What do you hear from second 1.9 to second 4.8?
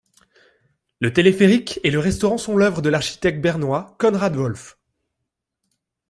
le restaurant sont l'œuvre de l'architecte bernois Konrad Wolf.